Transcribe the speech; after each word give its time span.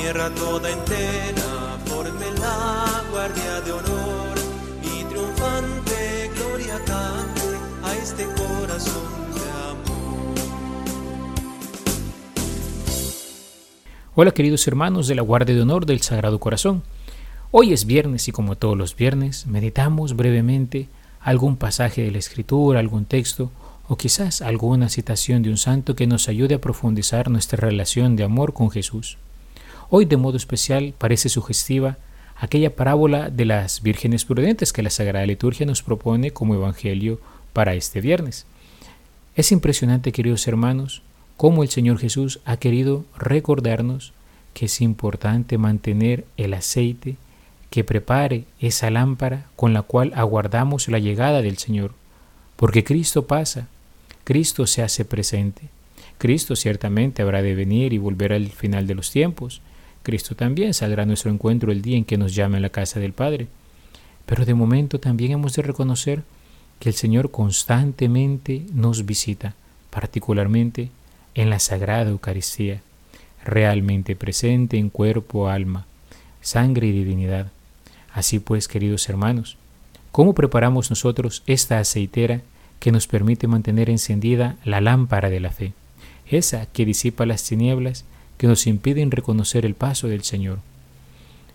tierra 0.00 0.30
toda 0.30 0.70
entera 0.70 1.42
la 2.40 3.02
guardia 3.10 3.60
de 3.62 3.72
honor 3.72 4.38
triunfante 5.08 6.30
gloria 6.36 6.76
a 7.82 7.94
este 7.96 8.24
corazón 8.24 9.02
de 9.34 9.40
amor. 9.70 10.34
Hola 14.14 14.30
queridos 14.30 14.66
hermanos 14.68 15.08
de 15.08 15.14
la 15.16 15.22
Guardia 15.22 15.54
de 15.54 15.62
Honor 15.62 15.84
del 15.84 16.00
Sagrado 16.00 16.38
Corazón. 16.38 16.82
Hoy 17.50 17.72
es 17.72 17.84
viernes 17.84 18.28
y 18.28 18.32
como 18.32 18.56
todos 18.56 18.76
los 18.76 18.94
viernes 18.94 19.46
meditamos 19.46 20.14
brevemente 20.14 20.88
algún 21.20 21.56
pasaje 21.56 22.02
de 22.02 22.12
la 22.12 22.18
Escritura, 22.18 22.78
algún 22.78 23.04
texto 23.04 23.50
o 23.88 23.96
quizás 23.96 24.42
alguna 24.42 24.90
citación 24.90 25.42
de 25.42 25.50
un 25.50 25.56
santo 25.56 25.96
que 25.96 26.06
nos 26.06 26.28
ayude 26.28 26.54
a 26.54 26.60
profundizar 26.60 27.30
nuestra 27.30 27.56
relación 27.56 28.14
de 28.16 28.24
amor 28.24 28.52
con 28.52 28.70
Jesús. 28.70 29.18
Hoy 29.90 30.04
de 30.04 30.18
modo 30.18 30.36
especial 30.36 30.92
parece 30.98 31.30
sugestiva 31.30 31.96
aquella 32.36 32.76
parábola 32.76 33.30
de 33.30 33.46
las 33.46 33.82
vírgenes 33.82 34.26
prudentes 34.26 34.74
que 34.74 34.82
la 34.82 34.90
Sagrada 34.90 35.24
Liturgia 35.24 35.64
nos 35.64 35.82
propone 35.82 36.30
como 36.30 36.54
Evangelio 36.54 37.18
para 37.54 37.74
este 37.74 38.02
viernes. 38.02 38.44
Es 39.34 39.50
impresionante, 39.50 40.12
queridos 40.12 40.46
hermanos, 40.46 41.02
cómo 41.38 41.62
el 41.62 41.70
Señor 41.70 41.98
Jesús 41.98 42.40
ha 42.44 42.58
querido 42.58 43.06
recordarnos 43.16 44.12
que 44.52 44.66
es 44.66 44.82
importante 44.82 45.56
mantener 45.56 46.26
el 46.36 46.52
aceite 46.52 47.16
que 47.70 47.82
prepare 47.82 48.44
esa 48.60 48.90
lámpara 48.90 49.46
con 49.56 49.72
la 49.72 49.80
cual 49.80 50.12
aguardamos 50.14 50.88
la 50.88 50.98
llegada 50.98 51.40
del 51.40 51.56
Señor, 51.56 51.92
porque 52.56 52.84
Cristo 52.84 53.26
pasa, 53.26 53.68
Cristo 54.24 54.66
se 54.66 54.82
hace 54.82 55.06
presente. 55.06 55.62
Cristo 56.18 56.56
ciertamente 56.56 57.22
habrá 57.22 57.40
de 57.40 57.54
venir 57.54 57.94
y 57.94 57.98
volver 57.98 58.34
al 58.34 58.48
final 58.50 58.86
de 58.86 58.94
los 58.94 59.10
tiempos. 59.10 59.62
Cristo 60.02 60.34
también 60.34 60.74
saldrá 60.74 61.02
a 61.02 61.06
nuestro 61.06 61.30
encuentro 61.30 61.72
el 61.72 61.82
día 61.82 61.96
en 61.96 62.04
que 62.04 62.18
nos 62.18 62.34
llame 62.34 62.58
a 62.58 62.60
la 62.60 62.70
casa 62.70 63.00
del 63.00 63.12
Padre. 63.12 63.48
Pero 64.26 64.44
de 64.44 64.54
momento 64.54 65.00
también 65.00 65.32
hemos 65.32 65.54
de 65.54 65.62
reconocer 65.62 66.22
que 66.80 66.88
el 66.88 66.94
Señor 66.94 67.30
constantemente 67.30 68.64
nos 68.72 69.04
visita, 69.04 69.54
particularmente 69.90 70.90
en 71.34 71.50
la 71.50 71.58
Sagrada 71.58 72.10
Eucaristía, 72.10 72.82
realmente 73.44 74.16
presente 74.16 74.78
en 74.78 74.90
cuerpo, 74.90 75.48
alma, 75.48 75.86
sangre 76.40 76.86
y 76.86 76.92
divinidad. 76.92 77.50
Así 78.12 78.38
pues, 78.38 78.68
queridos 78.68 79.08
hermanos, 79.08 79.56
¿cómo 80.12 80.34
preparamos 80.34 80.90
nosotros 80.90 81.42
esta 81.46 81.78
aceitera 81.78 82.42
que 82.80 82.92
nos 82.92 83.06
permite 83.06 83.46
mantener 83.46 83.90
encendida 83.90 84.56
la 84.64 84.80
lámpara 84.80 85.30
de 85.30 85.40
la 85.40 85.50
fe, 85.50 85.72
esa 86.26 86.66
que 86.66 86.84
disipa 86.84 87.26
las 87.26 87.42
tinieblas 87.44 88.04
que 88.38 88.46
nos 88.46 88.66
impiden 88.66 89.10
reconocer 89.10 89.66
el 89.66 89.74
paso 89.74 90.08
del 90.08 90.22
Señor. 90.22 90.60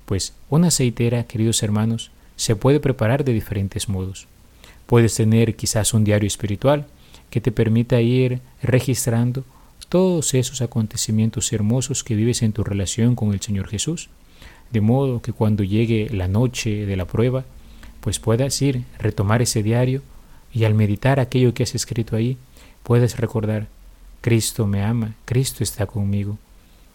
Pues 0.05 0.33
una 0.49 0.67
aceitera, 0.67 1.23
queridos 1.23 1.63
hermanos, 1.63 2.11
se 2.35 2.55
puede 2.55 2.79
preparar 2.79 3.23
de 3.23 3.33
diferentes 3.33 3.89
modos. 3.89 4.27
Puedes 4.85 5.15
tener 5.15 5.55
quizás 5.55 5.93
un 5.93 6.03
diario 6.03 6.27
espiritual 6.27 6.85
que 7.29 7.41
te 7.41 7.51
permita 7.51 8.01
ir 8.01 8.41
registrando 8.61 9.43
todos 9.89 10.33
esos 10.33 10.61
acontecimientos 10.61 11.53
hermosos 11.53 12.03
que 12.03 12.15
vives 12.15 12.41
en 12.41 12.51
tu 12.51 12.63
relación 12.63 13.15
con 13.15 13.33
el 13.33 13.41
Señor 13.41 13.67
Jesús, 13.67 14.09
de 14.71 14.81
modo 14.81 15.21
que 15.21 15.33
cuando 15.33 15.63
llegue 15.63 16.09
la 16.11 16.27
noche 16.27 16.85
de 16.85 16.95
la 16.95 17.05
prueba, 17.05 17.45
pues 18.01 18.19
puedas 18.19 18.61
ir, 18.61 18.83
retomar 18.99 19.41
ese 19.41 19.63
diario 19.63 20.01
y 20.53 20.65
al 20.65 20.73
meditar 20.73 21.19
aquello 21.19 21.53
que 21.53 21.63
has 21.63 21.75
escrito 21.75 22.15
ahí, 22.15 22.37
puedes 22.83 23.17
recordar, 23.17 23.67
Cristo 24.21 24.67
me 24.67 24.83
ama, 24.83 25.15
Cristo 25.25 25.63
está 25.63 25.85
conmigo, 25.85 26.37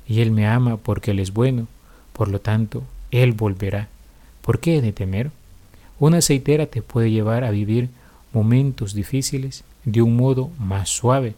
y 0.09 0.21
Él 0.23 0.31
me 0.31 0.47
ama 0.47 0.79
porque 0.79 1.11
Él 1.11 1.21
es 1.21 1.33
bueno, 1.33 1.69
por 2.13 2.29
lo 2.29 2.41
tanto, 2.41 2.83
Él 3.11 3.33
volverá. 3.33 3.89
¿Por 4.41 4.59
qué 4.59 4.79
he 4.79 4.81
de 4.81 4.93
temer? 4.93 5.31
Una 5.99 6.19
aceitera 6.19 6.67
te 6.67 6.81
puede 6.81 7.11
llevar 7.11 7.45
a 7.45 7.51
vivir 7.51 7.91
momentos 8.33 8.95
difíciles 8.95 9.65
de 9.85 10.01
un 10.01 10.17
modo 10.17 10.51
más 10.59 10.89
suave. 10.89 11.35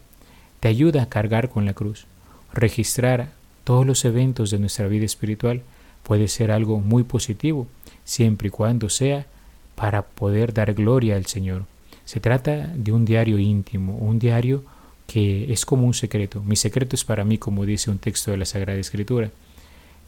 Te 0.61 0.69
ayuda 0.69 1.03
a 1.03 1.09
cargar 1.09 1.49
con 1.49 1.65
la 1.65 1.75
cruz. 1.75 2.07
Registrar 2.53 3.31
todos 3.65 3.87
los 3.87 4.05
eventos 4.05 4.51
de 4.51 4.59
nuestra 4.59 4.87
vida 4.87 5.05
espiritual 5.05 5.63
puede 6.03 6.29
ser 6.29 6.51
algo 6.51 6.79
muy 6.79 7.03
positivo, 7.03 7.67
siempre 8.05 8.49
y 8.49 8.51
cuando 8.51 8.89
sea 8.89 9.27
para 9.75 10.03
poder 10.03 10.53
dar 10.53 10.75
gloria 10.75 11.17
al 11.17 11.27
Señor. 11.27 11.65
Se 12.05 12.21
trata 12.21 12.69
de 12.75 12.93
un 12.93 13.05
diario 13.05 13.39
íntimo, 13.39 13.97
un 13.97 14.19
diario 14.19 14.63
que 15.11 15.53
es 15.53 15.67
como 15.67 15.89
un 15.89 15.95
secreto. 15.95 16.41
Mi 16.41 16.55
secreto 16.55 16.95
es 16.95 17.05
para 17.05 17.25
mí, 17.25 17.37
como 17.37 17.67
dice 17.67 17.91
un 17.91 17.99
texto 17.99 18.31
de 18.31 18.37
la 18.37 18.45
Sagrada 18.45 18.79
Escritura. 18.79 19.33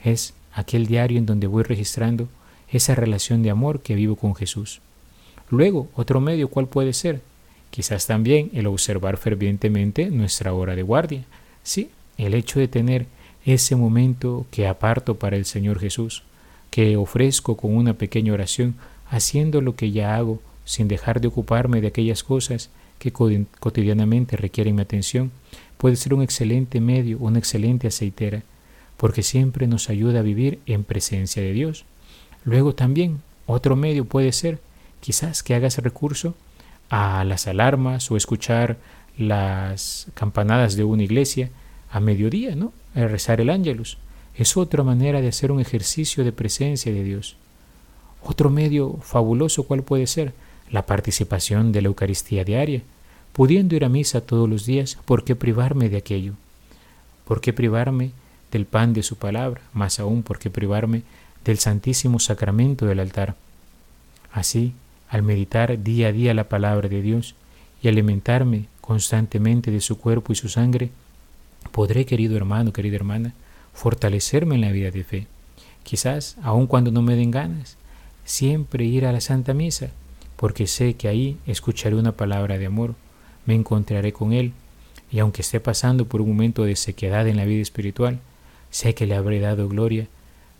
Es 0.04 0.32
aquel 0.54 0.86
diario 0.86 1.18
en 1.18 1.26
donde 1.26 1.48
voy 1.48 1.64
registrando 1.64 2.28
esa 2.70 2.94
relación 2.94 3.42
de 3.42 3.50
amor 3.50 3.80
que 3.80 3.96
vivo 3.96 4.14
con 4.14 4.36
Jesús. 4.36 4.80
Luego, 5.50 5.88
otro 5.96 6.20
medio, 6.20 6.46
¿cuál 6.46 6.68
puede 6.68 6.92
ser? 6.92 7.20
Quizás 7.70 8.06
también 8.06 8.52
el 8.54 8.68
observar 8.68 9.16
fervientemente 9.16 10.08
nuestra 10.08 10.54
hora 10.54 10.76
de 10.76 10.84
guardia. 10.84 11.24
Sí, 11.64 11.90
el 12.16 12.32
hecho 12.34 12.60
de 12.60 12.68
tener 12.68 13.06
ese 13.44 13.74
momento 13.74 14.46
que 14.52 14.68
aparto 14.68 15.18
para 15.18 15.36
el 15.36 15.46
Señor 15.46 15.80
Jesús, 15.80 16.22
que 16.70 16.96
ofrezco 16.96 17.56
con 17.56 17.74
una 17.74 17.94
pequeña 17.94 18.34
oración, 18.34 18.76
haciendo 19.10 19.62
lo 19.62 19.74
que 19.74 19.90
ya 19.90 20.14
hago 20.14 20.40
sin 20.64 20.88
dejar 20.88 21.20
de 21.20 21.28
ocuparme 21.28 21.80
de 21.80 21.88
aquellas 21.88 22.22
cosas 22.22 22.70
que 22.98 23.12
cotidianamente 23.12 24.36
requieren 24.36 24.76
mi 24.76 24.82
atención, 24.82 25.32
puede 25.76 25.96
ser 25.96 26.14
un 26.14 26.22
excelente 26.22 26.80
medio, 26.80 27.18
una 27.18 27.38
excelente 27.38 27.88
aceitera, 27.88 28.42
porque 28.96 29.22
siempre 29.22 29.66
nos 29.66 29.90
ayuda 29.90 30.20
a 30.20 30.22
vivir 30.22 30.60
en 30.66 30.84
presencia 30.84 31.42
de 31.42 31.52
Dios. 31.52 31.84
Luego 32.44 32.74
también 32.74 33.20
otro 33.46 33.74
medio 33.74 34.04
puede 34.04 34.32
ser 34.32 34.60
quizás 35.00 35.42
que 35.42 35.54
hagas 35.54 35.78
recurso 35.78 36.34
a 36.90 37.24
las 37.24 37.48
alarmas 37.48 38.10
o 38.10 38.16
escuchar 38.16 38.78
las 39.18 40.06
campanadas 40.14 40.76
de 40.76 40.84
una 40.84 41.02
iglesia 41.02 41.50
a 41.90 42.00
mediodía, 42.00 42.54
¿no? 42.54 42.72
A 42.94 43.06
rezar 43.06 43.40
el 43.40 43.50
ángelus. 43.50 43.98
Es 44.36 44.56
otra 44.56 44.82
manera 44.82 45.20
de 45.20 45.28
hacer 45.28 45.52
un 45.52 45.60
ejercicio 45.60 46.24
de 46.24 46.32
presencia 46.32 46.92
de 46.92 47.02
Dios. 47.02 47.36
Otro 48.22 48.50
medio 48.50 48.98
fabuloso, 49.02 49.64
¿cuál 49.64 49.82
puede 49.82 50.06
ser? 50.06 50.32
La 50.72 50.86
participación 50.86 51.70
de 51.70 51.82
la 51.82 51.88
Eucaristía 51.88 52.44
diaria. 52.44 52.82
Pudiendo 53.32 53.76
ir 53.76 53.84
a 53.84 53.88
misa 53.88 54.22
todos 54.22 54.48
los 54.48 54.66
días, 54.66 54.98
¿por 55.04 55.22
qué 55.24 55.36
privarme 55.36 55.88
de 55.88 55.98
aquello? 55.98 56.32
¿Por 57.26 57.40
qué 57.40 57.52
privarme 57.52 58.10
del 58.50 58.66
pan 58.66 58.92
de 58.92 59.02
su 59.02 59.16
palabra? 59.16 59.60
Más 59.72 60.00
aún, 60.00 60.22
¿por 60.22 60.38
qué 60.38 60.50
privarme 60.50 61.02
del 61.44 61.58
Santísimo 61.58 62.18
Sacramento 62.18 62.86
del 62.86 63.00
altar? 63.00 63.36
Así, 64.32 64.72
al 65.08 65.22
meditar 65.22 65.82
día 65.82 66.08
a 66.08 66.12
día 66.12 66.34
la 66.34 66.48
palabra 66.48 66.88
de 66.88 67.02
Dios 67.02 67.34
y 67.82 67.88
alimentarme 67.88 68.66
constantemente 68.80 69.70
de 69.70 69.80
su 69.80 69.98
cuerpo 69.98 70.32
y 70.32 70.36
su 70.36 70.48
sangre, 70.48 70.90
podré, 71.70 72.06
querido 72.06 72.36
hermano, 72.36 72.72
querida 72.72 72.96
hermana, 72.96 73.34
fortalecerme 73.74 74.54
en 74.54 74.62
la 74.62 74.72
vida 74.72 74.90
de 74.90 75.04
fe. 75.04 75.26
Quizás, 75.84 76.36
aun 76.42 76.66
cuando 76.66 76.90
no 76.90 77.02
me 77.02 77.16
den 77.16 77.30
ganas, 77.30 77.76
siempre 78.24 78.84
ir 78.84 79.06
a 79.06 79.12
la 79.12 79.20
Santa 79.20 79.54
Misa, 79.54 79.90
porque 80.42 80.66
sé 80.66 80.94
que 80.94 81.06
ahí 81.06 81.38
escucharé 81.46 81.94
una 81.94 82.16
palabra 82.16 82.58
de 82.58 82.66
amor, 82.66 82.96
me 83.46 83.54
encontraré 83.54 84.12
con 84.12 84.32
Él, 84.32 84.52
y 85.08 85.20
aunque 85.20 85.40
esté 85.40 85.60
pasando 85.60 86.06
por 86.06 86.20
un 86.20 86.30
momento 86.30 86.64
de 86.64 86.74
sequedad 86.74 87.28
en 87.28 87.36
la 87.36 87.44
vida 87.44 87.62
espiritual, 87.62 88.18
sé 88.68 88.92
que 88.92 89.06
le 89.06 89.14
habré 89.14 89.38
dado 89.38 89.68
gloria 89.68 90.08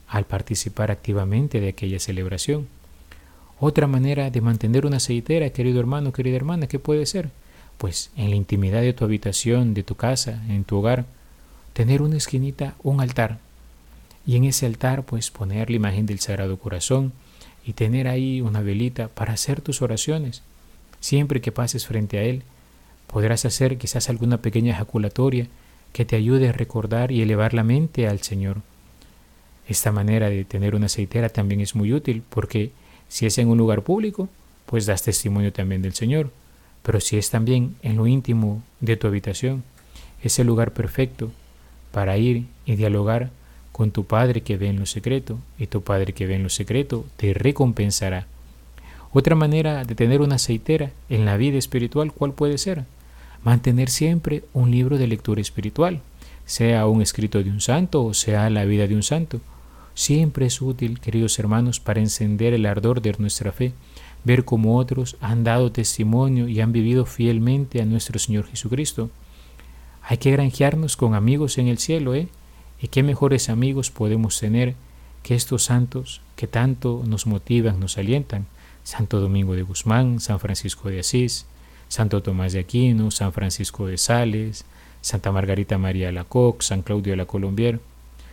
al 0.06 0.25
participar 0.25 0.92
activamente 0.92 1.59
de 1.59 1.71
aquella 1.71 1.98
celebración. 1.98 2.69
Otra 3.59 3.88
manera 3.88 4.31
de 4.31 4.41
mantener 4.41 4.87
una 4.87 4.98
aceitera, 4.98 5.50
querido 5.50 5.81
hermano, 5.81 6.12
querida 6.12 6.37
hermana, 6.37 6.69
¿qué 6.69 6.78
puede 6.78 7.04
ser? 7.04 7.31
Pues 7.76 8.12
en 8.16 8.31
la 8.31 8.37
intimidad 8.37 8.82
de 8.82 8.92
tu 8.92 9.04
habitación, 9.04 9.74
de 9.74 9.83
tu 9.83 9.97
casa, 9.97 10.45
en 10.48 10.62
tu 10.62 10.77
hogar, 10.77 11.06
tener 11.72 12.03
una 12.03 12.18
esquinita, 12.18 12.77
un 12.84 13.01
altar, 13.01 13.41
y 14.24 14.36
en 14.36 14.45
ese 14.45 14.65
altar 14.65 15.03
pues 15.03 15.33
poner 15.33 15.71
la 15.71 15.77
imagen 15.77 16.06
del 16.06 16.21
Sagrado 16.21 16.56
Corazón, 16.56 17.12
y 17.64 17.74
tener 17.74 18.09
ahí 18.09 18.41
una 18.41 18.60
velita 18.60 19.09
para 19.09 19.32
hacer 19.32 19.60
tus 19.60 19.82
oraciones. 19.82 20.42
Siempre 21.00 21.41
que 21.41 21.53
pases 21.53 21.86
frente 21.86 22.18
a 22.18 22.22
Él, 22.22 22.42
podrás 23.06 23.44
hacer 23.44 23.78
quizás 23.78 24.09
alguna 24.09 24.38
pequeña 24.38 24.72
ejaculatoria 24.72 25.47
que 25.92 26.04
te 26.04 26.16
ayude 26.16 26.48
a 26.48 26.53
recordar 26.53 27.12
y 27.12 27.22
elevar 27.22 27.54
la 27.54 27.64
mente 27.64 28.09
al 28.09 28.20
Señor. 28.20 28.62
Esta 29.68 29.92
manera 29.92 30.28
de 30.28 30.44
tener 30.44 30.74
una 30.74 30.86
aceitera 30.86 31.28
también 31.28 31.60
es 31.60 31.74
muy 31.74 31.92
útil 31.92 32.22
porque 32.28 32.72
si 33.09 33.26
es 33.26 33.38
en 33.38 33.48
un 33.48 33.59
lugar 33.59 33.82
público, 33.82 34.28
pues 34.66 34.86
das 34.86 35.03
testimonio 35.03 35.53
también 35.53 35.82
del 35.82 35.92
Señor. 35.92 36.30
Pero 36.82 37.00
si 37.00 37.16
es 37.16 37.30
también 37.30 37.76
en 37.82 37.97
lo 37.97 38.06
íntimo 38.06 38.62
de 38.80 38.97
tu 38.97 39.06
habitación, 39.06 39.62
es 40.22 40.38
el 40.38 40.47
lugar 40.47 40.72
perfecto 40.72 41.30
para 41.92 42.16
ir 42.16 42.47
y 42.65 42.76
dialogar 42.76 43.30
con 43.72 43.91
tu 43.91 44.04
Padre 44.04 44.42
que 44.42 44.57
ve 44.57 44.69
en 44.69 44.78
lo 44.78 44.86
secreto, 44.86 45.39
y 45.59 45.66
tu 45.66 45.83
Padre 45.83 46.13
que 46.13 46.27
ve 46.27 46.36
en 46.36 46.42
lo 46.42 46.51
secreto 46.51 47.07
te 47.16 47.34
recompensará. 47.34 48.27
Otra 49.13 49.34
manera 49.34 49.84
de 49.84 49.95
tener 49.95 50.21
una 50.21 50.36
aceitera 50.36 50.91
en 51.09 51.24
la 51.24 51.36
vida 51.36 51.59
espiritual, 51.59 52.13
¿cuál 52.13 52.33
puede 52.33 52.57
ser? 52.59 52.84
Mantener 53.45 53.91
siempre 53.91 54.45
un 54.53 54.71
libro 54.71 54.98
de 54.98 55.07
lectura 55.07 55.41
espiritual. 55.41 56.01
sea 56.45 56.86
un 56.86 57.03
escrito 57.03 57.42
de 57.42 57.51
un 57.51 57.60
santo 57.60 58.04
o 58.04 58.15
sea 58.15 58.51
la 58.51 58.65
vida 58.65 58.86
de 58.86 58.97
un 58.97 59.03
santo. 59.03 59.41
Siempre 59.95 60.47
es 60.47 60.60
útil, 60.60 60.98
queridos 60.98 61.39
hermanos, 61.39 61.78
para 61.78 62.01
encender 62.01 62.54
el 62.54 62.66
ardor 62.66 63.01
de 63.01 63.15
nuestra 63.18 63.53
fe, 63.53 63.72
ver 64.25 64.45
cómo 64.45 64.77
otros 64.77 65.16
han 65.21 65.45
dado 65.45 65.71
testimonio 65.71 66.48
y 66.48 66.60
han 66.60 66.72
vivido 66.72 67.04
fielmente 67.04 67.80
a 67.83 67.84
nuestro 67.84 68.18
Señor 68.18 68.47
Jesucristo. 68.47 69.10
Hay 70.03 70.16
que 70.16 70.33
granjearnos 70.33 70.97
con 70.97 71.15
amigos 71.15 71.59
en 71.59 71.68
el 71.68 71.78
cielo, 71.78 72.15
¿eh? 72.15 72.28
¿Y 72.82 72.88
qué 72.88 73.04
mejores 73.04 73.48
amigos 73.48 73.92
podemos 73.92 74.40
tener 74.40 74.74
que 75.22 75.36
estos 75.36 75.62
santos 75.62 76.20
que 76.34 76.48
tanto 76.48 77.04
nos 77.06 77.28
motivan, 77.28 77.78
nos 77.78 77.96
alientan? 77.96 78.46
Santo 78.82 79.20
Domingo 79.20 79.54
de 79.54 79.62
Guzmán, 79.62 80.18
San 80.18 80.40
Francisco 80.40 80.88
de 80.90 80.98
Asís, 80.98 81.46
Santo 81.86 82.24
Tomás 82.24 82.52
de 82.52 82.58
Aquino, 82.58 83.12
San 83.12 83.32
Francisco 83.32 83.86
de 83.86 83.98
Sales, 83.98 84.64
Santa 85.00 85.30
Margarita 85.30 85.78
María 85.78 86.06
de 86.06 86.12
la 86.12 86.24
Coque, 86.24 86.64
San 86.64 86.82
Claudio 86.82 87.12
de 87.12 87.18
la 87.18 87.26
Colombier. 87.26 87.78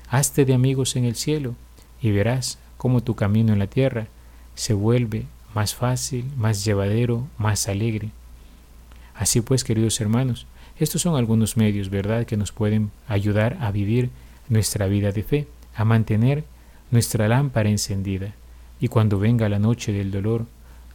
Hazte 0.09 0.45
de 0.45 0.55
amigos 0.55 0.95
en 0.95 1.05
el 1.05 1.15
cielo 1.15 1.53
y 2.01 2.09
verás 2.09 2.57
cómo 2.77 3.03
tu 3.03 3.15
camino 3.15 3.53
en 3.53 3.59
la 3.59 3.67
tierra 3.67 4.07
se 4.55 4.73
vuelve 4.73 5.27
más 5.53 5.75
fácil, 5.75 6.25
más 6.37 6.65
llevadero, 6.65 7.27
más 7.37 7.67
alegre. 7.67 8.09
Así 9.13 9.41
pues, 9.41 9.63
queridos 9.63 10.01
hermanos, 10.01 10.47
estos 10.79 11.03
son 11.03 11.15
algunos 11.15 11.55
medios, 11.55 11.91
¿verdad?, 11.91 12.25
que 12.25 12.37
nos 12.37 12.51
pueden 12.51 12.89
ayudar 13.07 13.55
a 13.61 13.69
vivir 13.69 14.09
nuestra 14.49 14.87
vida 14.87 15.11
de 15.11 15.23
fe, 15.23 15.47
a 15.75 15.85
mantener 15.85 16.43
nuestra 16.91 17.27
lámpara 17.27 17.69
encendida. 17.69 18.33
Y 18.79 18.87
cuando 18.87 19.19
venga 19.19 19.47
la 19.49 19.59
noche 19.59 19.91
del 19.91 20.11
dolor, 20.11 20.45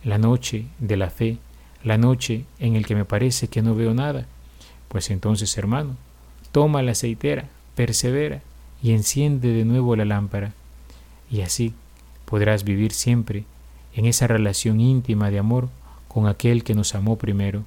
la 0.02 0.18
noche 0.18 0.66
de 0.78 0.96
la 0.96 1.10
fe, 1.10 1.38
la 1.82 1.98
noche 1.98 2.44
en 2.58 2.76
el 2.76 2.86
que 2.86 2.94
me 2.94 3.04
parece 3.04 3.48
que 3.48 3.62
no 3.62 3.74
veo 3.74 3.94
nada, 3.94 4.26
pues 4.88 5.10
entonces, 5.10 5.56
hermano, 5.56 5.96
toma 6.52 6.82
la 6.82 6.92
aceitera, 6.92 7.48
persevera 7.74 8.42
y 8.82 8.92
enciende 8.92 9.52
de 9.52 9.64
nuevo 9.64 9.96
la 9.96 10.04
lámpara. 10.04 10.52
Y 11.30 11.40
así 11.40 11.74
podrás 12.24 12.64
vivir 12.64 12.92
siempre 12.92 13.44
en 13.94 14.06
esa 14.06 14.26
relación 14.26 14.80
íntima 14.80 15.30
de 15.30 15.38
amor 15.38 15.68
con 16.08 16.26
aquel 16.26 16.64
que 16.64 16.74
nos 16.74 16.94
amó 16.94 17.16
primero, 17.16 17.64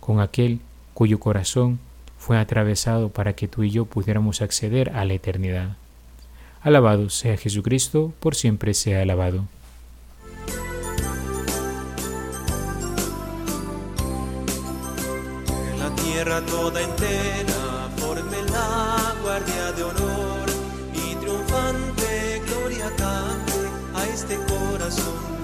con 0.00 0.20
aquel 0.20 0.60
cuyo 0.94 1.20
corazón 1.20 1.78
fue 2.24 2.38
atravesado 2.38 3.10
para 3.10 3.34
que 3.34 3.48
tú 3.48 3.64
y 3.64 3.70
yo 3.70 3.84
pudiéramos 3.84 4.40
acceder 4.40 4.88
a 4.96 5.04
la 5.04 5.12
eternidad. 5.12 5.76
Alabado 6.62 7.10
sea 7.10 7.36
Jesucristo, 7.36 8.14
por 8.18 8.34
siempre 8.34 8.72
sea 8.72 9.02
alabado. 9.02 9.44
la 15.78 15.94
tierra 15.96 16.40
toda 16.46 16.80
entera 16.80 17.90
forme 17.98 18.38
la 18.50 19.14
guardia 19.22 19.72
de 19.72 19.82
honor 19.82 20.46
y 20.94 21.14
triunfante 21.16 22.40
gloria 22.48 22.88
cante 22.96 23.60
a 23.94 24.06
este 24.06 24.36
corazón 24.48 25.43